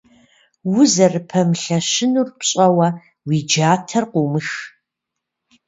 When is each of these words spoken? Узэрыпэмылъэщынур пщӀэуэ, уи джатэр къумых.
Узэрыпэмылъэщынур 0.75 2.27
пщӀэуэ, 2.37 2.89
уи 3.27 3.37
джатэр 3.49 4.03
къумых. 4.11 4.49